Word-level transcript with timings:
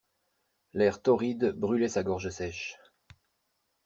L'air 0.73 0.99
torride 1.03 1.51
brûlait 1.51 1.87
sa 1.89 2.01
gorge 2.01 2.29
sèche. 2.31 2.75